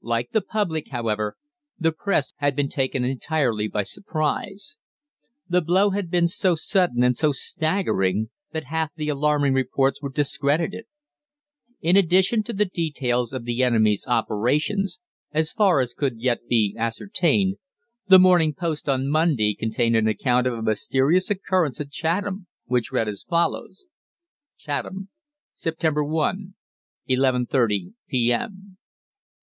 [0.00, 1.36] Like the public, however,
[1.78, 4.78] the Press had been taken entirely by surprise.
[5.50, 10.08] The blow had been so sudden and so staggering that half the alarming reports were
[10.08, 10.86] discredited.
[11.82, 14.98] In addition to the details of the enemy's operations,
[15.32, 17.56] as far as could as yet be ascertained,
[18.08, 22.92] the "Morning Post" on Monday contained an account of a mysterious occurrence at Chatham, which
[22.92, 23.84] read as follows:
[24.56, 25.10] "CHATHAM,
[25.54, 26.08] Sept.
[26.08, 26.54] 1
[27.10, 28.78] (11.30 P.M.).